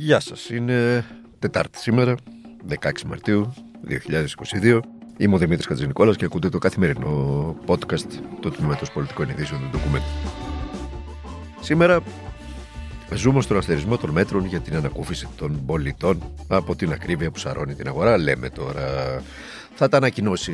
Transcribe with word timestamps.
Γεια 0.00 0.20
σας, 0.20 0.50
είναι 0.50 1.04
Τετάρτη 1.38 1.78
σήμερα, 1.78 2.14
16 2.68 2.90
Μαρτίου 3.06 3.54
2022. 4.62 4.80
Είμαι 5.16 5.34
ο 5.34 5.38
Δημήτρης 5.38 5.66
Χατζηνικόλας 5.66 6.16
και 6.16 6.24
ακούτε 6.24 6.48
το 6.48 6.58
καθημερινό 6.58 7.56
podcast 7.66 8.06
του 8.40 8.50
Τμήματος 8.50 8.90
Πολιτικών 8.90 9.28
Ειδήσεων 9.28 9.60
του 9.60 9.68
Ντοκουμέντου. 9.70 10.04
Σήμερα 11.60 12.00
ζούμε 13.14 13.40
στον 13.40 13.56
αστερισμό 13.56 13.96
των 13.96 14.10
μέτρων 14.10 14.44
για 14.44 14.60
την 14.60 14.76
ανακούφιση 14.76 15.28
των 15.36 15.64
πολιτών 15.66 16.22
από 16.48 16.76
την 16.76 16.92
ακρίβεια 16.92 17.30
που 17.30 17.38
σαρώνει 17.38 17.74
την 17.74 17.88
αγορά. 17.88 18.18
Λέμε 18.18 18.50
τώρα 18.50 19.22
θα 19.74 19.88
τα 19.88 19.96
ανακοινώσει 19.96 20.52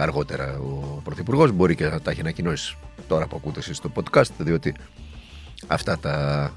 αργότερα 0.00 0.58
ο 0.58 1.00
Πρωθυπουργός. 1.04 1.52
Μπορεί 1.52 1.74
και 1.74 1.86
να 1.86 2.00
τα 2.00 2.10
έχει 2.10 2.20
ανακοινώσει 2.20 2.76
τώρα 3.08 3.26
που 3.26 3.36
ακούτε 3.36 3.58
εσείς 3.58 3.80
το 3.80 3.92
podcast, 3.94 4.30
διότι 4.38 4.74
αυτά 5.66 5.98
τα, 5.98 6.50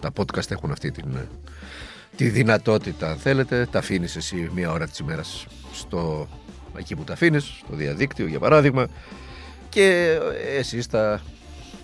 τα 0.00 0.12
podcast 0.16 0.50
έχουν 0.50 0.70
αυτή 0.70 0.90
την, 0.90 1.16
τη 2.16 2.28
δυνατότητα, 2.28 3.10
αν 3.10 3.16
θέλετε. 3.16 3.68
Τα 3.70 3.78
αφήνεις 3.78 4.16
εσύ 4.16 4.50
μία 4.54 4.72
ώρα 4.72 4.86
της 4.86 4.98
ημέρας 4.98 5.46
στο 5.72 6.28
εκεί 6.76 6.96
που 6.96 7.04
τα 7.04 7.12
αφήνεις, 7.12 7.44
στο 7.44 7.76
διαδίκτυο 7.76 8.26
για 8.26 8.38
παράδειγμα, 8.38 8.86
και 9.68 10.18
εσείς 10.56 10.86
τα 10.86 11.20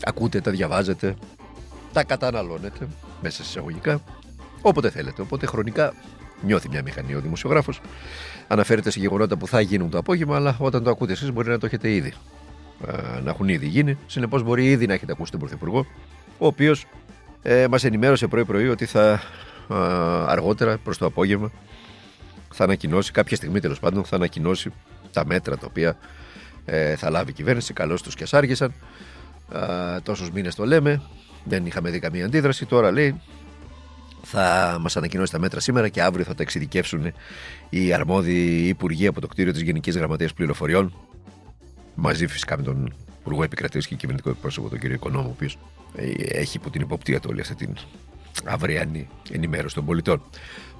ακούτε, 0.04 0.40
τα 0.40 0.50
διαβάζετε, 0.50 1.14
τα 1.92 2.04
καταναλώνετε 2.04 2.88
μέσα 3.22 3.36
σε 3.36 3.42
εισαγωγικά 3.42 4.00
όποτε 4.62 4.90
θέλετε. 4.90 5.22
Οπότε 5.22 5.46
χρονικά 5.46 5.94
νιώθει 6.42 6.68
μια 6.68 6.82
μηχανή 6.82 7.14
ο 7.14 7.20
δημοσιογράφος 7.20 7.80
αναφέρεται 8.48 8.90
σε 8.90 9.00
γεγονότα 9.00 9.36
που 9.36 9.46
θα 9.46 9.60
γίνουν 9.60 9.90
το 9.90 9.98
απόγευμα, 9.98 10.36
αλλά 10.36 10.56
όταν 10.58 10.82
το 10.82 10.90
ακούτε 10.90 11.12
εσείς 11.12 11.32
μπορεί 11.32 11.48
να 11.48 11.58
το 11.58 11.66
έχετε 11.66 11.90
ήδη. 11.90 12.12
Να 13.22 13.30
έχουν 13.30 13.48
ήδη 13.48 13.66
γίνει. 13.66 13.98
Συνεπώς 14.06 14.42
μπορεί 14.42 14.70
ήδη 14.70 14.86
να 14.86 14.94
έχετε 14.94 15.12
ακούσει 15.12 15.30
τον 15.30 15.40
Πρωθυπουργό, 15.40 15.86
ο 16.38 16.46
οποίος 16.46 16.86
ε, 17.42 17.66
μας 17.68 17.84
ενημέρωσε 17.84 18.26
πρωί-πρωί 18.26 18.68
ότι 18.68 18.86
θα 18.86 19.22
αργότερα 20.26 20.78
προς 20.78 20.98
το 20.98 21.06
απόγευμα 21.06 21.50
θα 22.52 22.64
ανακοινώσει, 22.64 23.12
κάποια 23.12 23.36
στιγμή 23.36 23.60
τέλος 23.60 23.78
πάντων, 23.78 24.04
θα 24.04 24.16
ανακοινώσει 24.16 24.72
τα 25.12 25.26
μέτρα 25.26 25.56
τα 25.56 25.66
οποία 25.68 25.96
ε, 26.64 26.96
θα 26.96 27.10
λάβει 27.10 27.30
η 27.30 27.34
κυβέρνηση. 27.34 27.72
Καλώς 27.72 28.02
τους 28.02 28.14
και 28.14 28.22
ασάργησαν. 28.22 28.72
Τόσους 30.02 30.30
μήνες 30.30 30.54
το 30.54 30.64
λέμε. 30.64 31.02
Δεν 31.44 31.66
είχαμε 31.66 31.90
δει 31.90 31.98
καμία 31.98 32.24
αντίδραση. 32.24 32.66
Τώρα 32.66 32.90
λέει 32.90 33.20
θα 34.22 34.76
μας 34.80 34.96
ανακοινώσει 34.96 35.32
τα 35.32 35.38
μέτρα 35.38 35.60
σήμερα 35.60 35.88
και 35.88 36.02
αύριο 36.02 36.24
θα 36.24 36.34
τα 36.34 36.42
εξειδικεύσουν 36.42 37.12
οι 37.68 37.92
αρμόδιοι 37.92 38.68
υπουργοί 38.68 39.06
από 39.06 39.20
το 39.20 39.26
κτίριο 39.26 39.52
της 39.52 39.62
Γενικής 39.62 39.96
Γραμματείας 39.96 40.32
Πληροφοριών. 40.32 40.94
Μαζί 41.94 42.26
φυσικά 42.26 42.56
με 42.56 42.62
τον 42.62 42.94
Υπουργό 43.22 43.42
Επικρατείας 43.42 43.86
και 43.86 43.94
κυβερνητικό 43.94 44.30
εκπρόσωπο, 44.30 44.68
τον 44.68 44.78
κύριο 44.78 44.94
Οικονόμου, 44.94 45.28
ο 45.28 45.32
οποίος 45.34 45.58
ε, 45.96 46.10
έχει 46.40 46.56
υπό 46.56 46.70
την 46.70 46.80
υποπτία 46.80 47.20
του 47.20 47.28
όλη 47.30 47.40
αυτή 47.40 47.54
την 47.54 47.74
αυριανή 48.44 49.08
ενημέρωση 49.30 49.74
των 49.74 49.84
πολιτών. 49.84 50.22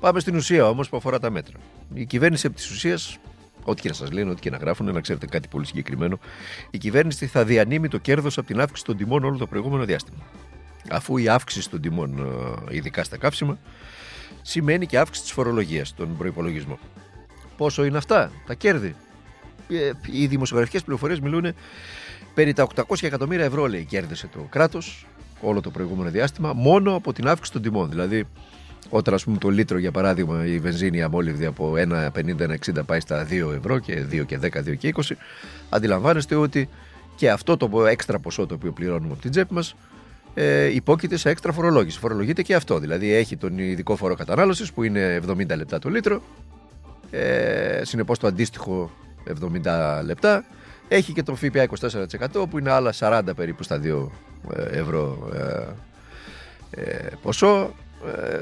Πάμε 0.01 0.21
στην 0.21 0.37
ουσία 0.37 0.69
όμως 0.69 0.89
που 0.89 0.97
αφορά 0.97 1.19
τα 1.19 1.31
μέτρα. 1.31 1.57
Η 1.95 2.05
κυβέρνηση 2.05 2.47
από 2.47 2.57
της 2.57 2.71
ουσίας, 2.71 3.19
ό,τι 3.63 3.81
και 3.83 3.89
να 3.89 3.95
σας 3.95 4.11
λένε, 4.11 4.31
ό,τι 4.31 4.41
και 4.41 4.51
να 4.51 4.57
γράφουν, 4.57 4.93
να 4.93 5.01
ξέρετε 5.01 5.27
κάτι 5.27 5.49
πολύ 5.49 5.67
συγκεκριμένο, 5.67 6.19
η 6.71 6.79
κυβέρνηση 6.79 7.27
θα 7.27 7.45
διανύμει 7.45 7.89
το 7.89 7.99
κέρδος 7.99 8.39
από 8.39 8.47
την 8.47 8.61
αύξηση 8.61 8.85
των 8.85 8.97
τιμών 8.97 9.25
όλο 9.25 9.37
το 9.37 9.47
προηγούμενο 9.47 9.85
διάστημα 9.85 10.23
αφού 10.91 11.17
η 11.17 11.29
αύξηση 11.29 11.71
των 11.71 11.81
τιμών, 11.81 12.19
ε, 12.71 12.77
ειδικά 12.77 13.05
στα 13.05 13.17
καύσιμα, 13.17 13.59
σημαίνει 14.43 14.87
και 14.87 14.99
αύξηση 14.99 15.23
της 15.23 15.33
φορολογίας 15.33 15.89
στον 15.89 16.17
προϋπολογισμό. 16.17 16.79
Πόσο 17.57 17.85
είναι 17.85 17.97
αυτά, 17.97 18.33
τα 18.47 18.55
κέρδη; 18.55 18.95
Ε, 19.69 19.91
οι 20.11 20.27
δημοσιογραφικές 20.27 20.83
πληροφορίες 20.83 21.21
μιλούν 21.21 21.55
περί 22.35 22.53
τα 22.53 22.67
800 22.75 22.83
εκατομμύρια 23.03 23.45
ευρώ, 23.45 23.67
λέει, 23.67 23.85
κέρδισε 23.85 24.27
το 24.27 24.47
κράτος 24.51 25.07
όλο 25.41 25.61
το 25.61 25.71
προηγούμενο 25.71 26.11
διάστημα, 26.11 26.53
μόνο 26.53 26.95
από 26.95 27.13
την 27.13 27.29
αύξηση 27.29 27.53
των 27.53 27.63
τιμών. 27.63 27.91
Δηλαδή, 27.91 28.25
όταν 28.89 29.15
ας 29.15 29.25
πούμε 29.25 29.39
το 29.39 29.49
λίτρο 29.49 29.79
για 29.79 29.91
παράδειγμα 29.91 30.47
η 30.47 30.59
βενζίνη 30.59 31.03
αμόλυβδη 31.03 31.45
από 31.45 31.73
1,50-1,60 31.77 32.83
πάει 32.87 33.01
στα 33.01 33.27
2 33.31 33.53
ευρώ 33.57 33.79
και 33.79 34.05
2 34.11 34.27
και 34.27 34.39
10, 34.43 34.45
2 34.45 34.77
και 34.77 34.95
20 34.97 35.01
αντιλαμβάνεστε 35.69 36.35
ότι 36.35 36.69
και 37.15 37.31
αυτό 37.31 37.57
το 37.57 37.87
έξτρα 37.87 38.19
ποσό 38.19 38.47
το 38.47 38.55
οποίο 38.55 38.73
πληρώνουμε 38.73 39.13
από 39.13 39.23
την 39.23 39.31
τσέπη 39.31 39.55
μας 39.55 39.75
ε, 40.35 40.75
υπόκειται 40.75 41.17
σε 41.17 41.31
έξτρα 41.31 41.53
φορολόγηση. 41.53 41.99
Φορολογείται 41.99 42.43
και 42.43 42.55
αυτό. 42.55 42.79
Δηλαδή 42.79 43.13
έχει 43.13 43.37
τον 43.37 43.59
ειδικό 43.59 43.97
φόρο 43.97 44.15
κατανάλωσης 44.15 44.73
που 44.73 44.83
είναι 44.83 45.21
70 45.29 45.57
λεπτά 45.57 45.79
το 45.79 45.89
λίτρο. 45.89 46.23
Ε, 47.11 47.81
Συνεπώς 47.85 48.19
το 48.19 48.27
αντίστοιχο 48.27 48.91
70 49.63 50.05
λεπτά. 50.05 50.45
Έχει 50.95 51.13
και 51.13 51.23
το 51.23 51.35
ΦΠΑ 51.35 51.69
24% 52.43 52.49
που 52.51 52.59
είναι 52.59 52.71
άλλα 52.71 52.95
40 52.99 53.23
περίπου 53.37 53.63
στα 53.63 53.81
2 53.83 54.09
ε, 54.55 54.79
ευρώ 54.79 55.29
ε, 55.35 56.81
ε, 56.83 57.09
ποσό. 57.23 57.75
Ε, 58.07 58.41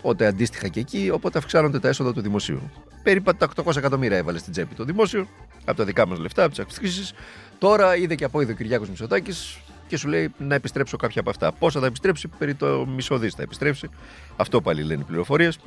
οπότε 0.00 0.26
αντίστοιχα 0.26 0.68
και 0.68 0.80
εκεί, 0.80 1.10
οπότε 1.12 1.38
αυξάνονται 1.38 1.78
τα 1.78 1.88
έσοδα 1.88 2.12
του 2.12 2.20
δημοσίου. 2.20 2.70
Περίπου 3.02 3.34
τα 3.34 3.48
800 3.64 3.76
εκατομμύρια 3.76 4.16
έβαλε 4.16 4.38
στην 4.38 4.52
τσέπη 4.52 4.74
το 4.74 4.84
δημόσιο, 4.84 5.28
από 5.64 5.76
τα 5.76 5.84
δικά 5.84 6.06
μας 6.06 6.18
λεφτά, 6.18 6.42
από 6.42 6.50
τις 6.50 6.64
αυξήσεις. 6.64 7.12
Τώρα 7.58 7.96
είδε 7.96 8.14
και 8.14 8.24
από 8.24 8.40
είδε 8.40 8.52
ο 8.52 8.54
Κυριάκος 8.54 8.88
Μητσοτάκης 8.88 9.58
και 9.88 9.96
σου 9.96 10.08
λέει 10.08 10.32
να 10.38 10.54
επιστρέψω 10.54 10.96
κάποια 10.96 11.20
από 11.20 11.30
αυτά. 11.30 11.52
Πόσα 11.52 11.80
θα 11.80 11.86
επιστρέψει, 11.86 12.28
περί 12.38 12.54
το 12.54 12.86
μισό 12.86 13.18
δις 13.18 13.34
θα 13.34 13.42
επιστρέψει. 13.42 13.88
Αυτό 14.36 14.60
πάλι 14.60 14.82
λένε 14.82 15.00
οι 15.00 15.04
πληροφορίες. 15.04 15.58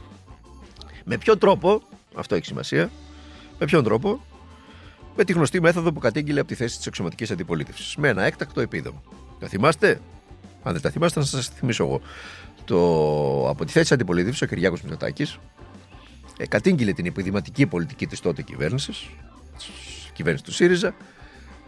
Με 1.03 1.17
ποιον 1.17 1.37
τρόπο, 1.37 1.81
αυτό 2.15 2.35
έχει 2.35 2.45
σημασία, 2.45 2.89
με 3.59 3.65
ποιον 3.65 3.83
τρόπο, 3.83 4.21
με 5.17 5.23
τη 5.23 5.33
γνωστή 5.33 5.61
μέθοδο 5.61 5.91
που 5.91 5.99
κατήγγειλε 5.99 6.39
από 6.39 6.49
τη 6.49 6.55
θέση 6.55 6.77
της 6.77 6.85
εξωματικής 6.85 7.31
αντιπολίτευσης. 7.31 7.95
Με 7.95 8.07
ένα 8.07 8.23
έκτακτο 8.23 8.61
επίδομα. 8.61 9.01
Τα 9.39 9.47
θυμάστε, 9.47 10.01
αν 10.63 10.73
δεν 10.73 10.81
τα 10.81 10.89
θυμάστε, 10.89 11.19
να 11.19 11.25
σας 11.25 11.47
θυμίσω 11.47 11.83
εγώ. 11.83 12.01
Το, 12.65 12.77
από 13.49 13.65
τη 13.65 13.71
θέση 13.71 13.83
της 13.83 13.91
αντιπολίτευσης, 13.91 14.41
ο 14.41 14.45
Κυριάκος 14.45 14.81
Μητσοτάκης 14.81 15.39
ε, 16.37 16.47
κατήγγειλε 16.47 16.93
την 16.93 17.05
επιδηματική 17.05 17.65
πολιτική 17.65 18.07
της 18.07 18.19
τότε 18.19 18.41
κυβέρνησης, 18.41 19.05
κυβέρνησης 20.13 20.47
του 20.47 20.53
ΣΥΡΙΖΑ, 20.53 20.95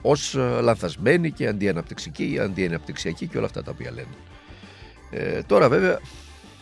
ως 0.02 0.36
ε, 0.36 0.40
λανθασμένη 0.62 1.32
και 1.32 1.48
αντιαναπτυξική 1.48 2.32
ή 2.32 2.40
αντιαναπτυξιακή 2.40 3.28
και 3.28 3.38
όλα 3.38 3.46
αυτά 3.46 3.64
τα 3.64 3.72
οποία 3.72 3.92
λένε. 3.92 4.14
Ε, 5.12 5.42
τώρα 5.42 5.70
βέβαια 5.70 6.00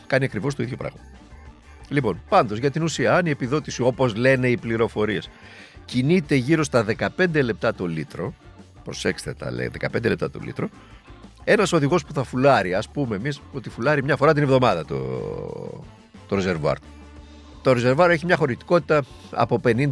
κάνει 0.08 0.26
ακριβώς 0.26 0.56
το 0.56 0.64
ίδιο 0.64 0.78
πράγμα. 0.78 1.00
Λοιπόν, 1.90 2.22
πάντως 2.30 2.58
για 2.58 2.72
την 2.72 2.84
ουσία, 2.84 3.16
αν 3.16 3.26
η 3.26 3.30
επιδότηση 3.30 3.82
όπως 3.82 4.16
λένε 4.16 4.48
οι 4.48 4.58
πληροφορίες 4.58 5.30
κινείται 5.88 6.36
γύρω 6.36 6.64
στα 6.64 6.86
15 7.18 7.44
λεπτά 7.44 7.74
το 7.74 7.86
λίτρο, 7.86 8.34
προσέξτε 8.84 9.34
τα 9.34 9.52
λέει, 9.52 9.72
15 9.80 10.04
λεπτά 10.04 10.30
το 10.30 10.40
λίτρο, 10.44 10.70
ένας 11.44 11.74
οδηγός 11.74 12.06
που 12.06 12.14
θα 12.14 12.24
φουλάρει, 12.24 12.74
ας 12.74 12.90
πούμε 12.90 13.16
εμείς 13.16 13.42
ότι 13.52 13.70
φουλάρει 13.70 14.04
μια 14.04 14.16
φορά 14.16 14.34
την 14.34 14.44
εβδομάδα 14.44 14.86
το, 14.86 14.98
το 16.28 16.36
ρεζερβουάρ 16.36 16.78
το 17.68 17.74
ρεζερβάριο 17.74 18.14
έχει 18.14 18.26
μια 18.26 18.36
χωρητικότητα 18.36 19.04
από 19.32 19.62
50-55 19.66 19.88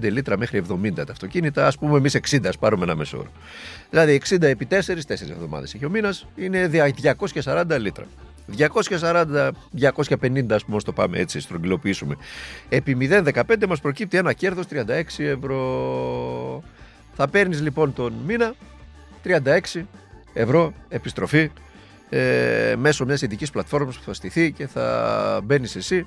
λίτρα 0.00 0.38
μέχρι 0.38 0.62
70 0.68 0.92
τα 0.94 1.04
αυτοκίνητα. 1.10 1.66
Α 1.66 1.72
πούμε, 1.80 1.96
εμείς 1.96 2.18
60, 2.30 2.46
ας 2.46 2.58
πάρουμε 2.58 2.84
ένα 2.84 2.94
μέσο 2.94 3.18
όρο. 3.18 3.30
Δηλαδή 3.90 4.20
60 4.28 4.42
επί 4.42 4.66
4, 4.70 4.74
4 4.74 4.80
εβδομάδες 5.08 5.74
έχει 5.74 5.84
ο 5.84 5.90
μήνας, 5.90 6.26
είναι 6.36 6.70
240 7.44 7.78
λίτρα. 7.80 8.04
240, 8.58 9.50
250 9.80 10.46
ας 10.50 10.64
πούμε, 10.64 10.80
το 10.82 10.92
πάμε 10.92 11.18
έτσι, 11.18 11.40
στρογγυλοποιήσουμε. 11.40 12.16
Επί 12.68 12.96
0,15 13.00 13.66
μας 13.68 13.80
προκύπτει 13.80 14.16
ένα 14.16 14.32
κέρδος 14.32 14.66
36 14.66 15.24
ευρώ. 15.24 16.62
Θα 17.14 17.28
παίρνεις 17.28 17.60
λοιπόν 17.60 17.92
τον 17.92 18.12
μήνα 18.26 18.54
36 19.24 19.82
ευρώ 20.32 20.72
επιστροφή 20.88 21.50
ε, 22.08 22.74
μέσω 22.78 23.04
μιας 23.04 23.22
ειδικής 23.22 23.50
πλατφόρμας 23.50 23.96
που 23.96 24.02
θα 24.04 24.14
στηθεί 24.14 24.52
και 24.52 24.66
θα 24.66 25.40
μπαίνεις 25.44 25.76
εσύ 25.76 26.06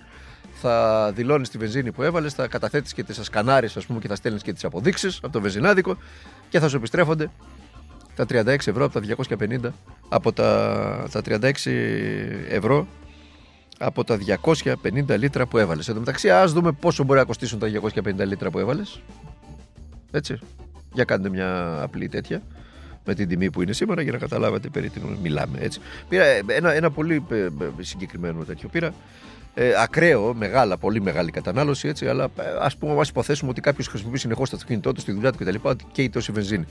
θα 0.61 1.11
δηλώνεις 1.15 1.49
τη 1.49 1.57
βενζίνη 1.57 1.91
που 1.91 2.03
έβαλες, 2.03 2.33
θα 2.33 2.47
καταθέτεις 2.47 2.93
και 2.93 3.03
τις 3.03 3.19
σκανάρει, 3.21 3.69
ας 3.75 3.85
πούμε, 3.85 3.99
και 3.99 4.07
θα 4.07 4.15
στέλνεις 4.15 4.41
και 4.41 4.53
τις 4.53 4.63
αποδείξεις 4.63 5.19
από 5.23 5.33
το 5.33 5.41
βενζινάδικο 5.41 5.97
και 6.49 6.59
θα 6.59 6.69
σου 6.69 6.75
επιστρέφονται 6.75 7.29
τα 8.15 8.25
36 8.29 8.45
ευρώ 8.45 8.85
από 8.85 9.01
τα 9.01 9.15
250 9.39 9.59
από 10.09 10.33
τα, 10.33 11.07
τα 11.11 11.21
36 11.25 11.51
ευρώ 12.49 12.87
από 13.79 14.03
τα 14.03 14.17
250 14.43 15.17
λίτρα 15.17 15.45
που 15.45 15.57
έβαλες. 15.57 15.87
Εν 15.87 15.93
τω 15.93 15.99
μεταξύ, 15.99 16.29
ας 16.29 16.53
δούμε 16.53 16.71
πόσο 16.71 17.03
μπορεί 17.03 17.19
να 17.19 17.25
κοστίσουν 17.25 17.59
τα 17.59 17.67
250 17.67 18.25
λίτρα 18.25 18.49
που 18.49 18.59
έβαλες. 18.59 19.01
Έτσι. 20.11 20.39
Για 20.93 21.03
κάντε 21.03 21.29
μια 21.29 21.79
απλή 21.81 22.09
τέτοια 22.09 22.41
με 23.05 23.13
την 23.13 23.27
τιμή 23.27 23.51
που 23.51 23.61
είναι 23.61 23.73
σήμερα 23.73 24.01
για 24.01 24.11
να 24.11 24.17
καταλάβετε 24.17 24.69
περί 24.69 24.89
τι 24.89 24.99
μιλάμε. 25.21 25.57
Έτσι. 25.59 25.79
Πήρα 26.09 26.25
ένα, 26.47 26.73
ένα 26.73 26.91
πολύ 26.91 27.25
ε, 27.29 27.35
ε, 27.35 27.49
συγκεκριμένο 27.79 28.43
τέτοιο. 28.43 28.69
Πήρα 28.69 28.93
ε, 29.57 29.73
ακραίο, 29.81 30.33
μεγάλα, 30.33 30.77
πολύ 30.77 31.01
μεγάλη 31.01 31.31
κατανάλωση, 31.31 31.87
έτσι, 31.87 32.07
αλλά 32.07 32.23
ε, 32.23 32.43
ας 32.59 32.77
πούμε, 32.77 32.99
ας 32.99 33.09
υποθέσουμε 33.09 33.49
ότι 33.49 33.61
κάποιος 33.61 33.87
χρησιμοποιεί 33.87 34.17
συνεχώς 34.17 34.49
το 34.49 34.55
αυτοκίνητό 34.55 34.91
του 34.91 34.99
στη 35.01 35.11
δουλειά 35.11 35.31
του 35.31 35.37
κτλ. 35.37 35.69
και 35.91 36.01
η 36.01 36.09
τόση 36.09 36.31
βενζίνη. 36.31 36.65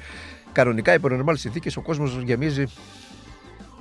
Κανονικά, 0.53 0.95
υπό 0.95 1.09
νορμάλ 1.09 1.37
συνθήκες, 1.37 1.77
ο 1.77 1.83
κόσμος 1.83 2.21
γεμίζει 2.25 2.65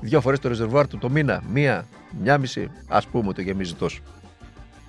δύο 0.01 0.21
φορές 0.21 0.39
το 0.39 0.47
ρεζερβουάρ 0.47 0.87
του 0.87 0.97
το 0.97 1.09
μήνα. 1.09 1.43
Μία, 1.53 1.87
μία 2.21 2.37
μισή, 2.37 2.69
ας 2.87 3.07
πούμε, 3.07 3.33
το 3.33 3.41
γεμίζει 3.41 3.73
τόσο. 3.73 4.01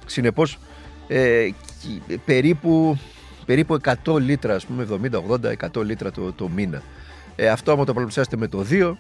Συνεπώς, 0.07 0.59
ε, 1.09 1.49
περίπου, 2.25 2.99
περίπου 3.47 3.75
100 4.05 4.19
λίτρα, 4.19 4.55
ας 4.55 4.67
πούμε, 4.67 4.83
70, 4.83 5.21
80, 5.21 5.53
100 5.53 5.85
λίτρα 5.85 6.11
το, 6.11 6.33
το 6.33 6.49
μήνα. 6.49 6.83
Ε, 7.37 7.49
αυτό, 7.49 7.73
άμα 7.73 7.85
το 7.85 7.93
πολλαπλασιάσετε 7.93 8.37
με 8.37 8.49
το 8.49 8.65
2, 8.71 8.97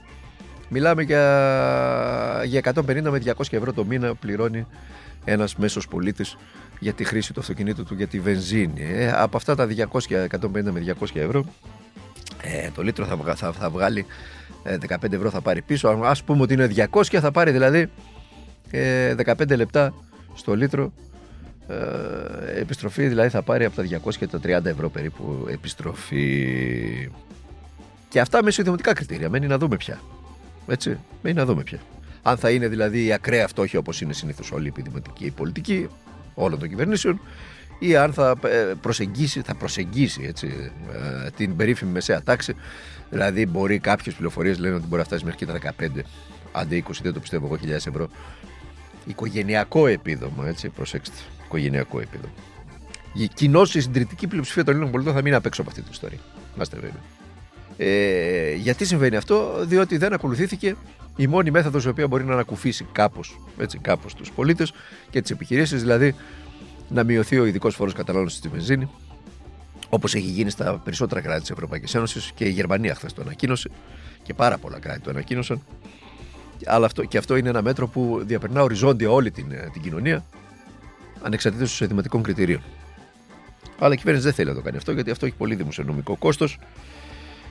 μιλάμε 0.74 1.02
για, 1.02 2.42
για 2.44 2.60
150 2.74 3.02
με 3.02 3.22
200 3.24 3.30
ευρώ 3.50 3.72
το 3.72 3.84
μήνα 3.84 4.14
πληρώνει 4.14 4.66
ένας 5.24 5.56
μέσος 5.56 5.88
πολίτης 5.88 6.36
για 6.80 6.92
τη 6.92 7.04
χρήση 7.04 7.32
του 7.32 7.40
αυτοκινήτου 7.40 7.84
του 7.84 7.94
για 7.94 8.06
τη 8.06 8.20
βενζίνη. 8.20 8.82
Ε, 8.82 9.12
από 9.12 9.36
αυτά 9.36 9.54
τα 9.54 9.66
200, 9.66 10.26
150 10.40 10.48
με 10.52 10.94
200 11.00 11.06
ευρώ, 11.14 11.44
ε, 12.42 12.68
το 12.74 12.82
λίτρο 12.82 13.04
θα, 13.04 13.34
θα, 13.34 13.52
θα 13.52 13.70
βγάλει 13.70 14.06
15 14.88 15.12
ε, 15.12 15.16
ευρώ 15.16 15.30
θα 15.30 15.40
πάρει 15.40 15.62
πίσω. 15.62 15.88
Α 15.88 16.14
πούμε 16.24 16.42
ότι 16.42 16.52
είναι 16.52 16.70
200, 16.90 17.02
θα 17.04 17.30
πάρει 17.30 17.50
δηλαδή 17.50 17.90
15 18.70 19.56
λεπτά 19.56 19.94
στο 20.34 20.54
λίτρο 20.54 20.92
ε, 21.68 22.60
επιστροφή 22.60 23.06
δηλαδή 23.06 23.28
θα 23.28 23.42
πάρει 23.42 23.64
από 23.64 23.76
τα 23.76 24.00
200 24.04 24.14
και 24.18 24.26
τα 24.26 24.38
30 24.38 24.64
ευρώ 24.64 24.88
περίπου 24.88 25.46
επιστροφή 25.50 27.10
και 28.08 28.20
αυτά 28.20 28.42
με 28.42 28.50
συνδεμοτικά 28.50 28.92
κριτήρια 28.92 29.30
μένει 29.30 29.46
να 29.46 29.58
δούμε 29.58 29.76
πια 29.76 30.00
έτσι, 30.66 30.98
μένει 31.22 31.36
να 31.36 31.44
δούμε 31.44 31.62
πια 31.62 31.78
αν 32.26 32.36
θα 32.36 32.50
είναι 32.50 32.68
δηλαδή 32.68 33.04
η 33.04 33.12
ακραία 33.12 33.48
φτώχεια 33.48 33.78
όπως 33.78 34.00
είναι 34.00 34.12
συνήθως 34.12 34.52
όλη 34.52 34.64
η 34.64 34.68
επιδημοτική 34.68 35.30
πολιτική 35.30 35.88
όλων 36.34 36.58
των 36.58 36.68
κυβερνήσεων 36.68 37.20
ή 37.78 37.96
αν 37.96 38.12
θα 38.12 38.34
ε, 38.44 38.72
προσεγγίσει, 38.80 39.40
θα 39.40 39.54
προσεγγίσει 39.54 40.24
έτσι, 40.26 40.72
ε, 41.24 41.30
την 41.30 41.56
περίφημη 41.56 41.90
μεσαία 41.90 42.22
τάξη 42.22 42.54
δηλαδή 43.10 43.46
μπορεί 43.46 43.78
κάποιες 43.78 44.14
πληροφορίες 44.14 44.58
λένε 44.58 44.74
ότι 44.74 44.86
μπορεί 44.86 44.98
να 45.00 45.04
φτάσει 45.04 45.24
μέχρι 45.24 45.38
και 45.38 45.46
τα 45.46 45.74
15 45.80 45.88
αντί 46.52 46.84
20 46.88 46.92
δεν 47.02 47.12
το 47.12 47.20
πιστεύω 47.20 47.46
εγώ 47.46 47.56
χιλιάδες 47.56 47.86
ευρώ 47.86 48.08
οικογενειακό 49.06 49.86
επίδομα 49.86 50.48
έτσι 50.48 50.68
προσέξτε 50.68 51.16
οικογενειακό 51.44 52.00
επίπεδο. 52.00 52.32
Κοινώ 53.34 53.62
η 53.62 53.80
συντηρητική 53.80 54.26
πλειοψηφία 54.26 54.64
των 54.64 54.72
Ελλήνων 54.72 54.92
πολιτών 54.92 55.14
θα 55.14 55.22
μείνει 55.22 55.34
απ' 55.34 55.46
έξω 55.46 55.60
από 55.60 55.70
αυτή 55.70 55.82
την 55.82 55.92
ιστορία. 55.92 56.18
Είμαστε 56.54 56.76
βέβαιοι. 56.76 57.00
Ε, 57.76 58.54
γιατί 58.54 58.84
συμβαίνει 58.84 59.16
αυτό, 59.16 59.64
διότι 59.64 59.96
δεν 59.96 60.12
ακολουθήθηκε 60.12 60.76
η 61.16 61.26
μόνη 61.26 61.50
μέθοδος 61.50 61.84
η 61.84 61.88
οποία 61.88 62.06
μπορεί 62.06 62.24
να 62.24 62.32
ανακουφίσει 62.32 62.86
κάπως 62.92 63.38
κάπως 63.80 64.14
τους 64.14 64.32
πολίτες 64.32 64.72
και 65.10 65.20
τις 65.20 65.30
επιχειρήσεις, 65.30 65.80
δηλαδή 65.80 66.14
να 66.88 67.04
μειωθεί 67.04 67.38
ο 67.38 67.46
ειδικός 67.46 67.74
φόρος 67.74 67.92
κατανάλωσης 67.92 68.38
στη 68.38 68.48
βενζίνη, 68.48 68.88
όπως 69.88 70.14
έχει 70.14 70.26
γίνει 70.26 70.50
στα 70.50 70.80
περισσότερα 70.84 71.20
κράτη 71.20 71.40
της 71.40 71.50
Ευρωπαϊκής 71.50 71.94
Ένωσης 71.94 72.32
και 72.34 72.44
η 72.44 72.50
Γερμανία 72.50 72.94
χθες 72.94 73.12
το 73.12 73.22
ανακοίνωσε 73.22 73.70
και 74.22 74.34
πάρα 74.34 74.58
πολλά 74.58 74.78
κράτη 74.78 75.00
το 75.00 75.10
ανακοίνωσαν. 75.10 75.62
Αλλά 76.66 76.86
αυτό, 76.86 77.04
και 77.04 77.18
αυτό 77.18 77.36
είναι 77.36 77.48
ένα 77.48 77.62
μέτρο 77.62 77.88
που 77.88 78.22
διαπερνά 78.24 78.62
οριζόντια 78.62 79.10
όλη 79.10 79.30
την, 79.30 79.46
την 79.72 79.82
κοινωνία 79.82 80.24
ανεξαρτήτως 81.22 81.68
των 81.68 81.76
εισοδηματικών 81.76 82.22
κριτηρίων. 82.22 82.62
Αλλά 83.78 83.94
η 83.94 83.96
κυβέρνηση 83.96 84.24
δεν 84.24 84.34
θέλει 84.34 84.48
να 84.48 84.54
το 84.54 84.60
κάνει 84.60 84.76
αυτό 84.76 84.92
γιατί 84.92 85.10
αυτό 85.10 85.26
έχει 85.26 85.34
πολύ 85.34 85.54
δημοσιονομικό 85.54 86.16
κόστος. 86.16 86.58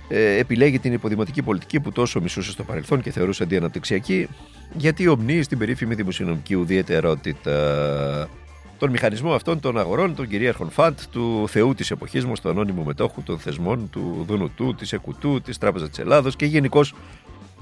Ε, 0.07 0.37
επιλέγει 0.37 0.79
την 0.79 0.93
υποδηματική 0.93 1.41
πολιτική 1.41 1.79
που 1.79 1.91
τόσο 1.91 2.21
μισούσε 2.21 2.51
στο 2.51 2.63
παρελθόν 2.63 3.01
και 3.01 3.11
θεωρούσε 3.11 3.43
αντιαναπτυξιακή, 3.43 4.27
γιατί 4.73 5.07
ομνύει 5.07 5.41
στην 5.41 5.57
περίφημη 5.57 5.95
δημοσιονομική 5.95 6.55
ουδιαιτερότητα. 6.55 8.29
Τον 8.77 8.91
μηχανισμό 8.91 9.33
αυτών 9.33 9.59
των 9.59 9.77
αγορών, 9.77 10.15
των 10.15 10.27
κυρίαρχων 10.27 10.69
φαντ, 10.69 10.97
του 11.11 11.45
Θεού 11.47 11.73
της 11.73 11.91
εποχής 11.91 12.25
μα, 12.25 12.33
του 12.33 12.49
ανώνυμου 12.49 12.83
μετόχου 12.83 13.23
των 13.23 13.39
θεσμών, 13.39 13.89
του 13.89 14.23
Δουνουτού, 14.27 14.75
της 14.75 14.93
Εκουτού, 14.93 15.41
της 15.41 15.57
Τράπεζας 15.57 15.89
της 15.89 15.99
Ελλάδος 15.99 16.35
και 16.35 16.45
γενικώ 16.45 16.81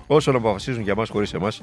όσων 0.07 0.35
αποφασίζουν 0.35 0.83
για 0.83 0.95
μας 0.95 1.09
χωρίς 1.09 1.33
εμάς 1.33 1.61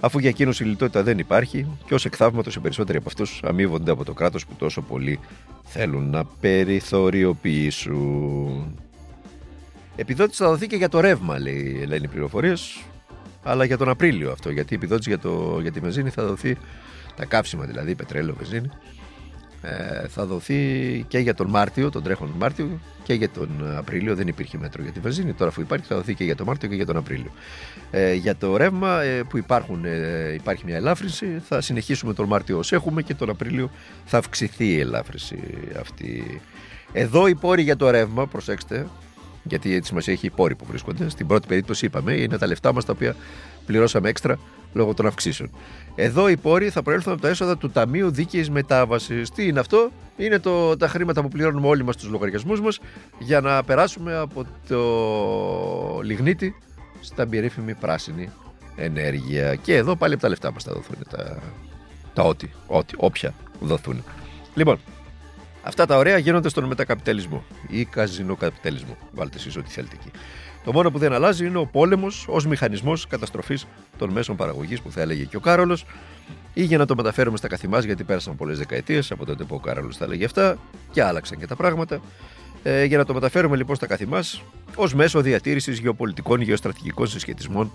αφού 0.00 0.18
για 0.18 0.28
εκείνους 0.28 0.60
η 0.60 0.64
λιτότητα 0.64 1.02
δεν 1.02 1.18
υπάρχει 1.18 1.66
και 1.86 1.94
ως 1.94 2.04
εκθαύματος 2.04 2.54
οι 2.54 2.60
περισσότεροι 2.60 2.98
από 2.98 3.08
αυτούς 3.08 3.40
αμείβονται 3.44 3.90
από 3.90 4.04
το 4.04 4.12
κράτος 4.12 4.46
που 4.46 4.54
τόσο 4.58 4.82
πολύ 4.82 5.20
θέλουν 5.64 6.10
να 6.10 6.24
περιθωριοποιήσουν. 6.24 8.83
Επιδότηση 9.96 10.42
θα 10.42 10.48
δοθεί 10.48 10.66
και 10.66 10.76
για 10.76 10.88
το 10.88 11.00
ρεύμα, 11.00 11.38
λέει, 11.38 11.84
λένε 11.88 12.04
οι 12.04 12.08
πληροφορίες, 12.08 12.82
αλλά 13.42 13.64
για 13.64 13.76
τον 13.76 13.88
Απρίλιο 13.88 14.30
αυτό. 14.30 14.50
Γιατί 14.50 14.72
η 14.74 14.76
επιδότηση 14.76 15.08
για, 15.08 15.18
το, 15.18 15.58
για 15.60 15.72
τη 15.72 15.80
βενζίνη 15.80 16.10
θα 16.10 16.26
δοθεί, 16.26 16.56
τα 17.16 17.24
κάψιμα 17.24 17.64
δηλαδή, 17.64 17.94
πετρέλαιο, 17.94 18.34
βενζίνη, 18.34 18.70
ε, 19.62 20.08
θα 20.08 20.26
δοθεί 20.26 21.04
και 21.08 21.18
για 21.18 21.34
τον 21.34 21.50
Μάρτιο, 21.50 21.90
τον 21.90 22.02
τρέχον 22.02 22.34
Μάρτιο 22.38 22.80
και 23.02 23.14
για 23.14 23.30
τον 23.30 23.76
Απρίλιο. 23.76 24.14
Δεν 24.14 24.28
υπήρχε 24.28 24.58
μέτρο 24.58 24.82
για 24.82 24.92
τη 24.92 25.00
βενζίνη. 25.00 25.32
Τώρα, 25.32 25.50
αφού 25.50 25.60
υπάρχει, 25.60 25.86
θα 25.86 25.96
δοθεί 25.96 26.14
και 26.14 26.24
για 26.24 26.36
τον 26.36 26.46
Μάρτιο 26.46 26.68
και 26.68 26.74
για 26.74 26.86
τον 26.86 26.96
Απρίλιο. 26.96 27.30
Ε, 27.90 28.12
για 28.14 28.36
το 28.36 28.56
ρεύμα 28.56 29.02
ε, 29.02 29.22
που 29.22 29.38
υπάρχουν, 29.38 29.84
ε, 29.84 30.32
υπάρχει 30.34 30.64
μια 30.64 30.76
ελάφρυνση. 30.76 31.42
Θα 31.48 31.60
συνεχίσουμε 31.60 32.14
τον 32.14 32.26
Μάρτιο 32.26 32.58
όσο 32.58 32.74
έχουμε 32.74 33.02
και 33.02 33.14
τον 33.14 33.30
Απρίλιο 33.30 33.70
θα 34.04 34.18
αυξηθεί 34.18 34.66
η 34.66 34.80
ελάφρυνση 34.80 35.38
αυτή. 35.80 36.40
Εδώ 36.92 37.26
οι 37.26 37.34
πόροι 37.34 37.62
για 37.62 37.76
το 37.76 37.90
ρεύμα, 37.90 38.26
προσέξτε, 38.26 38.86
γιατί 39.44 39.74
έτσι 39.74 39.94
μας 39.94 40.08
έχει 40.08 40.26
οι 40.26 40.30
πόροι 40.30 40.54
που 40.54 40.64
βρίσκονται. 40.64 41.08
Στην 41.08 41.26
πρώτη 41.26 41.46
περίπτωση 41.46 41.86
είπαμε, 41.86 42.12
είναι 42.12 42.38
τα 42.38 42.46
λεφτά 42.46 42.72
μας 42.72 42.84
τα 42.84 42.92
οποία 42.92 43.16
πληρώσαμε 43.66 44.08
έξτρα 44.08 44.38
λόγω 44.72 44.94
των 44.94 45.06
αυξήσεων. 45.06 45.50
Εδώ 45.94 46.28
οι 46.28 46.36
πόροι 46.36 46.70
θα 46.70 46.82
προέλθουν 46.82 47.12
από 47.12 47.22
τα 47.22 47.28
έσοδα 47.28 47.56
του 47.56 47.70
Ταμείου 47.70 48.10
Δίκαιης 48.10 48.50
Μετάβασης. 48.50 49.30
Τι 49.30 49.46
είναι 49.46 49.60
αυτό, 49.60 49.90
είναι 50.16 50.38
το, 50.38 50.76
τα 50.76 50.88
χρήματα 50.88 51.22
που 51.22 51.28
πληρώνουμε 51.28 51.66
όλοι 51.66 51.84
μας 51.84 51.96
τους 51.96 52.08
λογαριασμούς 52.08 52.60
μας 52.60 52.80
για 53.18 53.40
να 53.40 53.62
περάσουμε 53.62 54.16
από 54.16 54.46
το 54.68 56.00
λιγνίτη 56.02 56.54
στα 57.00 57.26
περίφημη 57.26 57.74
πράσινη 57.74 58.30
ενέργεια. 58.76 59.54
Και 59.54 59.76
εδώ 59.76 59.96
πάλι 59.96 60.12
από 60.12 60.22
τα 60.22 60.28
λεφτά 60.28 60.52
μας 60.52 60.62
θα 60.62 60.72
δοθούν 60.72 60.96
τα, 61.10 61.38
τα 62.14 62.22
ό,τι, 62.22 62.48
ό,τι, 62.66 62.94
όποια 62.96 63.34
δοθούν. 63.60 64.04
Λοιπόν, 64.54 64.78
αυτά 65.64 65.86
τα 65.86 65.96
ωραία 65.96 66.18
γίνονται 66.18 66.48
στον 66.48 66.64
μετακαπιταλισμό 66.64 67.44
ή 67.68 67.84
καζινοκαπιταλισμό. 67.84 68.96
Βάλτε 69.12 69.36
εσείς 69.36 69.56
ό,τι 69.56 69.70
θέλετε 69.70 69.96
εκεί. 70.00 70.10
Το 70.64 70.72
μόνο 70.72 70.90
που 70.90 70.98
δεν 70.98 71.12
αλλάζει 71.12 71.46
είναι 71.46 71.58
ο 71.58 71.66
πόλεμος 71.66 72.26
ως 72.28 72.46
μηχανισμός 72.46 73.06
καταστροφής 73.06 73.66
των 73.98 74.10
μέσων 74.10 74.36
παραγωγής 74.36 74.80
που 74.80 74.90
θα 74.90 75.00
έλεγε 75.00 75.24
και 75.24 75.36
ο 75.36 75.40
Κάρολος, 75.40 75.86
ή 76.54 76.62
για 76.62 76.78
να 76.78 76.86
το 76.86 76.94
μεταφέρουμε 76.94 77.36
στα 77.36 77.48
καθημάς, 77.48 77.84
γιατί 77.84 78.04
πέρασαν 78.04 78.36
πολλές 78.36 78.58
δεκαετίες 78.58 79.10
από 79.10 79.24
τότε 79.24 79.44
που 79.44 79.54
ο 79.54 79.58
Κάρολος 79.58 79.96
θα 79.96 80.04
έλεγε 80.04 80.24
αυτά 80.24 80.58
και 80.92 81.02
άλλαξαν 81.02 81.38
και 81.38 81.46
τα 81.46 81.56
πράγματα. 81.56 82.00
Ε, 82.62 82.84
για 82.84 82.98
να 82.98 83.04
το 83.04 83.14
μεταφέρουμε 83.14 83.56
λοιπόν 83.56 83.76
στα 83.76 83.86
καθημάς 83.86 84.42
ως 84.74 84.94
μέσο 84.94 85.20
διατήρησης 85.20 85.78
γεωπολιτικών 85.78 86.40
γεωστρατηγικών 86.40 87.06
συσχετισμών 87.06 87.72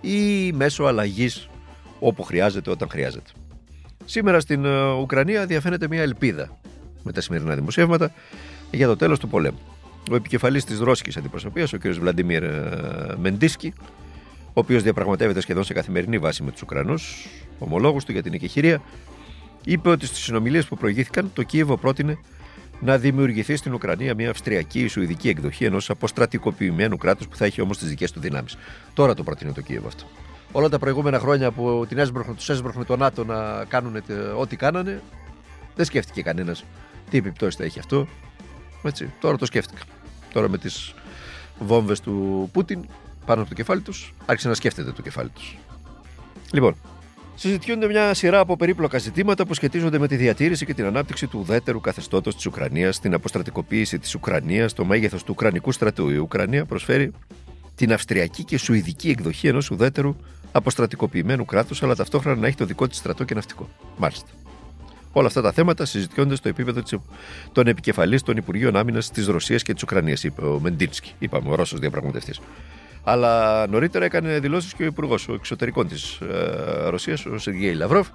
ή 0.00 0.52
μέσω 0.52 0.84
αλλαγής 0.84 1.48
όπου 1.98 2.22
χρειάζεται 2.22 2.70
όταν 2.70 2.88
χρειάζεται. 2.88 3.30
Σήμερα 4.04 4.40
στην 4.40 4.64
ε, 4.64 4.92
Ουκρανία 4.92 5.46
διαφαίνεται 5.46 5.88
μια 5.88 6.02
ελπίδα 6.02 6.58
με 7.02 7.12
τα 7.12 7.20
σημερινά 7.20 7.54
δημοσιεύματα 7.54 8.12
για 8.70 8.86
το 8.86 8.96
τέλος 8.96 9.18
του 9.18 9.28
πολέμου 9.28 9.58
ο 10.10 10.14
επικεφαλής 10.14 10.64
της 10.64 10.78
ρώσικης 10.78 11.16
αντιπροσωπείας, 11.16 11.72
ο 11.72 11.78
κ. 11.78 11.88
Βλαντιμίρ 11.88 12.42
ε, 12.42 13.14
Μεντίσκι, 13.20 13.72
ο 14.46 14.60
οποίος 14.60 14.82
διαπραγματεύεται 14.82 15.40
σχεδόν 15.40 15.64
σε 15.64 15.72
καθημερινή 15.72 16.18
βάση 16.18 16.42
με 16.42 16.50
τους 16.50 16.62
Ουκρανούς, 16.62 17.26
ομολόγους 17.58 18.04
του 18.04 18.12
για 18.12 18.22
την 18.22 18.32
εκεχηρία, 18.32 18.82
είπε 19.64 19.88
ότι 19.88 20.06
στις 20.06 20.18
συνομιλίες 20.18 20.66
που 20.66 20.76
προηγήθηκαν 20.76 21.30
το 21.34 21.42
Κίεβο 21.42 21.76
πρότεινε 21.76 22.18
να 22.80 22.98
δημιουργηθεί 22.98 23.56
στην 23.56 23.74
Ουκρανία 23.74 24.14
μια 24.14 24.30
αυστριακή 24.30 24.80
ή 24.80 24.88
σουηδική 24.88 25.28
εκδοχή 25.28 25.64
ενός 25.64 25.90
αποστρατικοποιημένου 25.90 26.96
κράτους 26.96 27.28
που 27.28 27.36
θα 27.36 27.44
έχει 27.44 27.60
όμως 27.60 27.78
τις 27.78 27.88
δικές 27.88 28.12
του 28.12 28.20
δυνάμεις. 28.20 28.56
Τώρα 28.94 29.14
το 29.14 29.22
προτείνει 29.22 29.52
το 29.52 29.60
Κίεβο 29.60 29.86
αυτό. 29.86 30.04
Όλα 30.52 30.68
τα 30.68 30.78
προηγούμενα 30.78 31.18
χρόνια 31.18 31.50
που 31.50 31.84
την 31.88 31.98
έσπροχνε, 31.98 32.34
τους 32.34 32.48
έσπροχνε 32.48 32.84
το 32.84 32.96
ΝΑΤΟ 32.96 33.24
να 33.24 33.64
κάνουν 33.68 34.02
ό,τι 34.38 34.56
κάνανε, 34.56 35.02
δεν 35.74 35.84
σκέφτηκε 35.84 36.22
κανένας 36.22 36.64
τι 37.12 37.18
επιπτώσεις 37.18 37.56
θα 37.56 37.64
έχει 37.64 37.78
αυτό. 37.78 38.06
Έτσι, 38.82 39.12
τώρα 39.20 39.36
το 39.36 39.46
σκέφτηκα. 39.46 39.82
Τώρα 40.32 40.48
με 40.48 40.58
τις 40.58 40.94
βόμβες 41.58 42.00
του 42.00 42.48
Πούτιν 42.52 42.84
πάνω 43.26 43.40
από 43.40 43.48
το 43.48 43.54
κεφάλι 43.54 43.80
τους, 43.80 44.14
άρχισε 44.26 44.48
να 44.48 44.54
σκέφτεται 44.54 44.92
το 44.92 45.02
κεφάλι 45.02 45.28
τους. 45.28 45.58
Λοιπόν, 46.52 46.76
συζητιούνται 47.34 47.86
μια 47.86 48.14
σειρά 48.14 48.38
από 48.38 48.56
περίπλοκα 48.56 48.98
ζητήματα 48.98 49.46
που 49.46 49.54
σχετίζονται 49.54 49.98
με 49.98 50.08
τη 50.08 50.16
διατήρηση 50.16 50.66
και 50.66 50.74
την 50.74 50.84
ανάπτυξη 50.84 51.26
του 51.26 51.38
ουδέτερου 51.38 51.80
καθεστώτος 51.80 52.34
της 52.34 52.46
Ουκρανίας, 52.46 53.00
την 53.00 53.14
αποστρατικοποίηση 53.14 53.98
της 53.98 54.14
Ουκρανίας, 54.14 54.72
το 54.72 54.84
μέγεθος 54.84 55.22
του 55.22 55.32
Ουκρανικού 55.36 55.72
στρατού. 55.72 56.10
Η 56.10 56.16
Ουκρανία 56.16 56.64
προσφέρει 56.64 57.12
την 57.74 57.92
αυστριακή 57.92 58.44
και 58.44 58.58
σουηδική 58.58 59.10
εκδοχή 59.10 59.48
ενός 59.48 59.70
ουδέτερου 59.70 60.16
αποστρατικοποιημένου 60.52 61.44
κράτους, 61.44 61.82
αλλά 61.82 61.94
ταυτόχρονα 61.94 62.40
να 62.40 62.46
έχει 62.46 62.56
το 62.56 62.64
δικό 62.64 62.88
της 62.88 62.98
στρατό 62.98 63.24
και 63.24 63.34
ναυτικό. 63.34 63.68
Μάλιστα. 63.96 64.28
Όλα 65.12 65.26
αυτά 65.26 65.40
τα 65.42 65.52
θέματα 65.52 65.84
συζητιόνται 65.84 66.34
στο 66.34 66.48
επίπεδο 66.48 66.82
των 67.52 67.66
επικεφαλής 67.66 68.22
των 68.22 68.36
Υπουργείων 68.36 68.76
Άμυνας 68.76 69.10
της 69.10 69.26
Ρωσίας 69.26 69.62
και 69.62 69.72
της 69.72 69.82
Ουκρανίας, 69.82 70.24
είπε 70.24 70.44
ο 70.44 70.58
Μεντίνσκι, 70.62 71.12
είπαμε, 71.18 71.50
ο 71.50 71.54
Ρώσος 71.54 71.78
διαπραγματευτής. 71.78 72.40
Αλλά 73.04 73.66
νωρίτερα 73.66 74.04
έκανε 74.04 74.38
δηλώσεις 74.38 74.74
και 74.74 74.82
ο 74.82 74.86
Υπουργός 74.86 75.28
Εξωτερικών 75.28 75.88
της 75.88 76.18
ε, 76.20 76.88
Ρωσίας, 76.88 77.26
ο 77.26 77.38
Σεργέη 77.38 77.74
Λαυρόφ, 77.74 78.08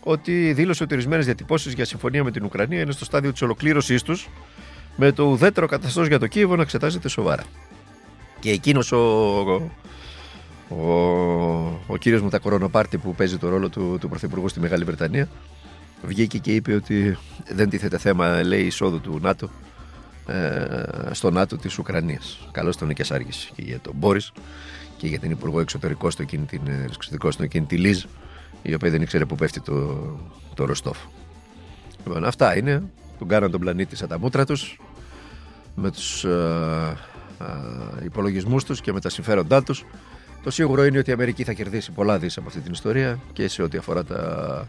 ότι 0.00 0.52
δήλωσε 0.52 0.82
ότι 0.82 0.94
ορισμένες 0.94 1.24
διατυπώσεις 1.24 1.72
για 1.72 1.84
συμφωνία 1.84 2.24
με 2.24 2.30
την 2.30 2.44
Ουκρανία 2.44 2.80
είναι 2.80 2.92
στο 2.92 3.04
στάδιο 3.04 3.32
της 3.32 3.42
ολοκλήρωσής 3.42 4.02
τους, 4.02 4.28
με 4.96 5.12
το 5.12 5.22
ουδέτερο 5.22 5.66
καθεστώ 5.66 6.04
για 6.04 6.18
το 6.18 6.26
Κίεβο 6.26 6.56
να 6.56 6.62
εξετάζεται 6.62 7.08
σοβαρά. 7.08 7.44
Και 8.40 8.50
εκείνος 8.50 8.92
ο, 8.92 8.96
ο, 10.68 10.92
ο 11.86 11.96
κύριος 11.98 12.22
με 12.22 12.30
τα 12.30 12.38
κορονοπάρτι 12.38 12.98
που 12.98 13.14
παίζει 13.14 13.38
το 13.38 13.48
ρόλο 13.48 13.68
του, 13.68 13.96
του 14.00 14.08
Πρωθυπουργού 14.08 14.48
στη 14.48 14.60
Μεγάλη 14.60 14.84
Βρετανία, 14.84 15.28
βγήκε 16.02 16.38
και 16.38 16.54
είπε 16.54 16.74
ότι 16.74 17.18
δεν 17.48 17.68
τίθεται 17.68 17.98
θέμα, 17.98 18.42
λέει, 18.42 18.62
εισόδου 18.62 19.00
του 19.00 19.18
ΝΑΤΟ 19.22 19.50
ε, 20.26 20.84
στο 21.10 21.30
ΝΑΤΟ 21.30 21.56
της 21.56 21.78
Ουκρανίας. 21.78 22.48
Καλώς 22.50 22.76
τον 22.76 22.92
και 22.92 23.04
και 23.54 23.62
για 23.62 23.78
τον 23.78 23.94
Μπόρις 23.96 24.32
και 24.96 25.06
για 25.06 25.18
την 25.18 25.30
Υπουργό 25.30 25.60
Εξωτερικών 25.60 26.10
στο 26.10 26.22
εκείνη 26.22 26.44
την, 26.44 26.60
ε, 26.66 26.84
εξωτερικό 26.84 27.30
στο 27.30 27.42
εκείνη 27.42 27.66
τη 27.66 27.76
Λίζ 27.76 28.04
η 28.62 28.74
οποία 28.74 28.90
δεν 28.90 29.02
ήξερε 29.02 29.24
που 29.24 29.34
πέφτει 29.34 29.60
το, 29.60 29.98
το 30.54 30.64
Ροστόφ. 30.64 30.98
Λοιπόν, 32.04 32.24
αυτά 32.24 32.56
είναι. 32.56 32.82
Τον 33.18 33.28
κάναν 33.28 33.50
τον 33.50 33.60
πλανήτη 33.60 33.96
σαν 33.96 34.08
τα 34.08 34.18
μούτρα 34.18 34.44
τους 34.44 34.80
με 35.74 35.90
τους 35.90 36.24
ε, 36.24 36.96
ε, 37.40 38.04
υπολογισμούς 38.04 38.64
τους 38.64 38.80
και 38.80 38.92
με 38.92 39.00
τα 39.00 39.08
συμφέροντά 39.08 39.62
τους. 39.62 39.84
Το 40.42 40.50
σίγουρο 40.50 40.84
είναι 40.84 40.98
ότι 40.98 41.10
η 41.10 41.12
Αμερική 41.12 41.44
θα 41.44 41.52
κερδίσει 41.52 41.90
πολλά 41.90 42.18
δις 42.18 42.36
από 42.36 42.46
αυτή 42.48 42.60
την 42.60 42.72
ιστορία 42.72 43.18
και 43.32 43.48
σε 43.48 43.62
ό,τι 43.62 43.78
αφορά 43.78 44.04
τα, 44.04 44.68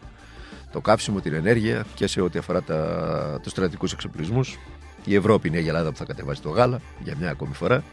το 0.72 0.82
κάψιμο, 0.82 1.20
την 1.20 1.34
ενέργεια 1.34 1.86
και 1.96 2.08
σε 2.08 2.22
ό,τι 2.22 2.40
αφορά 2.40 2.62
τα, 2.62 3.40
τους 3.44 3.52
στρατικούς 3.52 3.94
εξοπλισμούς. 3.94 4.60
Η 5.06 5.16
Ευρώπη 5.16 5.48
είναι 5.48 5.60
η 5.60 5.68
Ελλάδα 5.68 5.92
που 5.92 5.98
θα 5.98 6.06
κατεβάσει 6.06 6.42
το 6.42 6.50
γάλα 6.50 6.82
για 7.04 7.16
μια 7.20 7.30
ακόμη 7.30 7.54
φορά. 7.54 7.84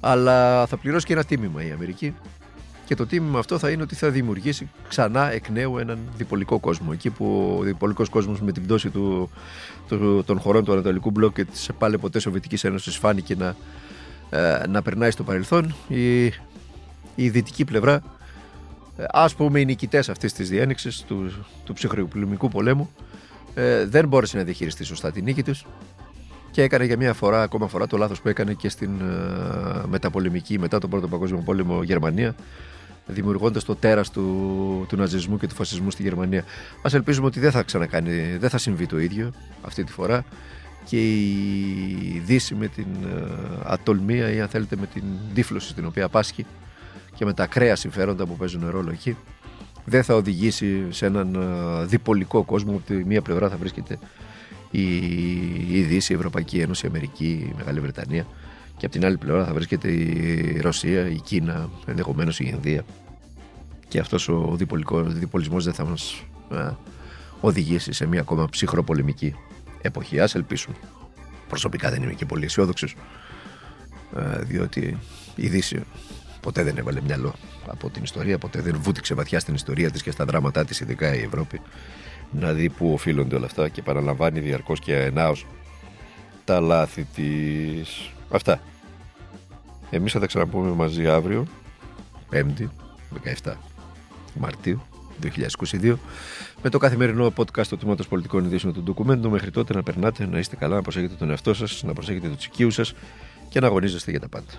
Αλλά 0.00 0.66
θα 0.66 0.76
πληρώσει 0.76 1.06
και 1.06 1.12
ένα 1.12 1.24
τίμημα 1.24 1.64
η 1.64 1.70
Αμερική. 1.70 2.14
Και 2.84 2.94
το 2.94 3.06
τίμημα 3.06 3.38
αυτό 3.38 3.58
θα 3.58 3.70
είναι 3.70 3.82
ότι 3.82 3.94
θα 3.94 4.10
δημιουργήσει 4.10 4.70
ξανά 4.88 5.32
εκ 5.32 5.48
νέου 5.48 5.78
έναν 5.78 5.98
διπολικό 6.16 6.58
κόσμο. 6.58 6.90
Εκεί 6.92 7.10
που 7.10 7.56
ο 7.58 7.62
διπολικός 7.62 8.08
κόσμος 8.08 8.40
με 8.40 8.52
την 8.52 8.64
πτώση 8.64 8.90
του, 8.90 9.30
του, 9.88 10.22
των 10.26 10.38
χωρών 10.38 10.64
του 10.64 10.72
Ανατολικού 10.72 11.10
Μπλοκ 11.10 11.34
και 11.34 11.44
τη 11.44 11.66
πάλι 11.78 11.98
ποτέ 11.98 12.18
Σοβιετικής 12.18 12.64
Ένωσης 12.64 12.96
φάνηκε 12.96 13.34
να, 13.34 13.56
ε, 14.30 14.66
να 14.68 14.82
περνάει 14.82 15.10
στο 15.10 15.22
παρελθόν, 15.22 15.74
η, 15.88 16.24
η 17.14 17.28
δυτική 17.28 17.64
πλευρά, 17.64 18.02
ε, 18.98 19.04
ας 19.10 19.34
πούμε 19.34 19.60
οι 19.60 19.64
νικητές 19.64 20.08
αυτής 20.08 20.32
της 20.32 20.48
διένεξης 20.48 21.02
του, 21.02 21.46
του 21.64 21.72
ψυχροπολεμικού 21.72 22.48
πολέμου, 22.48 22.90
ε, 23.54 23.84
δεν 23.84 24.08
μπόρεσε 24.08 24.36
να 24.36 24.42
διαχειριστεί 24.42 24.84
σωστά 24.84 25.10
την 25.10 25.24
νίκη 25.24 25.42
τους 25.42 25.66
και 26.50 26.62
έκανε 26.62 26.84
για 26.84 26.96
μια 26.96 27.12
φορά, 27.12 27.42
ακόμα 27.42 27.68
φορά, 27.68 27.86
το 27.86 27.96
λάθος 27.96 28.20
που 28.20 28.28
έκανε 28.28 28.52
και 28.52 28.68
στην 28.68 29.00
ε, 29.00 29.86
μεταπολεμική, 29.88 30.58
μετά 30.58 30.78
τον 30.78 30.90
Πρώτο 30.90 31.08
Παγκόσμιο 31.08 31.42
Πόλεμο 31.44 31.82
Γερμανία, 31.82 32.34
δημιουργώντας 33.06 33.64
το 33.64 33.76
τέρας 33.76 34.10
του, 34.10 34.86
του 34.88 34.96
ναζισμού 34.96 35.38
και 35.38 35.46
του 35.46 35.54
φασισμού 35.54 35.90
στη 35.90 36.02
Γερμανία. 36.02 36.40
Α 36.82 36.90
ελπίζουμε 36.92 37.26
ότι 37.26 37.40
δεν 37.40 37.50
θα 37.50 37.62
ξανακάνει, 37.62 38.36
δεν 38.36 38.50
θα 38.50 38.58
συμβεί 38.58 38.86
το 38.86 38.98
ίδιο 38.98 39.32
αυτή 39.62 39.84
τη 39.84 39.92
φορά 39.92 40.24
και 40.84 41.14
η 41.14 42.22
Δύση 42.24 42.54
με 42.54 42.66
την 42.66 42.86
ε, 43.04 43.22
ατολμία 43.64 44.32
ή 44.32 44.40
αν 44.40 44.48
θέλετε 44.48 44.76
με 44.76 44.86
την 44.86 45.02
τύφλωση 45.34 45.68
στην 45.68 45.86
οποία 45.86 46.08
πάσχει 46.08 46.46
και 47.18 47.24
με 47.24 47.32
τα 47.32 47.42
ακραία 47.42 47.76
συμφέροντα 47.76 48.26
που 48.26 48.36
παίζουν 48.36 48.70
ρόλο 48.70 48.90
εκεί 48.90 49.16
δεν 49.84 50.02
θα 50.02 50.14
οδηγήσει 50.14 50.86
σε 50.90 51.06
έναν 51.06 51.34
ε, 51.34 51.84
διπολικό 51.84 52.42
κόσμο 52.44 52.70
από 52.70 52.80
τη 52.86 52.94
μία 52.94 53.22
πλευρά 53.22 53.48
θα 53.48 53.56
βρίσκεται 53.56 53.98
η, 54.70 54.96
η 55.70 55.82
Δύση, 55.82 56.12
η 56.12 56.16
Ευρωπαϊκή 56.16 56.58
Ένωση, 56.58 56.86
η 56.86 56.88
Αμερική, 56.88 57.24
η 57.24 57.54
Μεγάλη 57.56 57.80
Βρετανία 57.80 58.26
και 58.76 58.86
από 58.86 58.94
την 58.94 59.04
άλλη 59.04 59.16
πλευρά 59.16 59.44
θα 59.44 59.52
βρίσκεται 59.52 59.90
η 59.90 60.60
Ρωσία, 60.60 61.08
η 61.08 61.20
Κίνα, 61.20 61.70
ενδεχομένως 61.86 62.40
η 62.40 62.50
Ινδία 62.54 62.84
και 63.88 63.98
αυτός 63.98 64.28
ο 64.28 64.56
διπολισμός 65.06 65.64
δεν 65.64 65.74
θα 65.74 65.84
μας 65.84 66.22
ε, 66.52 66.70
οδηγήσει 67.40 67.92
σε 67.92 68.06
μια 68.06 68.20
ακόμα 68.20 68.48
ψυχροπολεμική 68.48 69.34
εποχή. 69.82 70.20
Ας 70.20 70.34
ελπίσουμε. 70.34 70.76
Προσωπικά 71.48 71.90
δεν 71.90 72.02
είμαι 72.02 72.12
και 72.12 72.26
πολύ 72.26 72.44
αισιόδοξος, 72.44 72.96
ε, 74.16 74.38
διότι 74.38 74.98
η 75.34 75.48
Δύση 75.48 75.82
ποτέ 76.48 76.62
δεν 76.62 76.78
έβαλε 76.78 77.00
μυαλό 77.00 77.34
από 77.66 77.90
την 77.90 78.02
ιστορία, 78.02 78.38
ποτέ 78.38 78.60
δεν 78.60 78.78
βούτυξε 78.80 79.14
βαθιά 79.14 79.40
στην 79.40 79.54
ιστορία 79.54 79.90
της 79.90 80.02
και 80.02 80.10
στα 80.10 80.24
δράματά 80.24 80.64
της, 80.64 80.80
ειδικά 80.80 81.14
η 81.14 81.22
Ευρώπη, 81.22 81.60
να 82.30 82.52
δει 82.52 82.68
πού 82.68 82.92
οφείλονται 82.92 83.36
όλα 83.36 83.46
αυτά 83.46 83.68
και 83.68 83.82
παραλαμβάνει 83.82 84.40
διαρκώς 84.40 84.80
και 84.80 84.94
αενάως 84.94 85.46
τα 86.44 86.60
λάθη 86.60 87.06
της. 87.14 88.10
Αυτά. 88.30 88.60
Εμείς 89.90 90.12
θα 90.12 90.20
τα 90.20 90.26
ξαναπούμε 90.26 90.70
μαζί 90.70 91.08
αύριο, 91.08 91.46
5η, 92.32 92.68
17 93.44 93.52
Μαρτίου 94.34 94.82
2022, 95.22 95.98
με 96.62 96.70
το 96.70 96.78
καθημερινό 96.78 97.32
podcast 97.36 97.66
του 97.66 97.76
Τμήματος 97.76 98.08
Πολιτικών 98.08 98.44
Ειδήσεων 98.44 98.72
του 98.72 98.82
Ντοκουμέντου. 98.82 99.30
Μέχρι 99.30 99.50
τότε 99.50 99.74
να 99.74 99.82
περνάτε, 99.82 100.26
να 100.26 100.38
είστε 100.38 100.56
καλά, 100.56 100.74
να 100.74 100.82
προσέχετε 100.82 101.14
τον 101.14 101.30
εαυτό 101.30 101.54
σας, 101.54 101.82
να 101.82 101.92
προσέχετε 101.92 102.28
τους 102.28 102.44
οικείους 102.44 102.74
σας 102.74 102.94
και 103.48 103.60
να 103.60 103.66
αγωνίζεστε 103.66 104.10
για 104.10 104.20
τα 104.20 104.28
πάντα. 104.28 104.52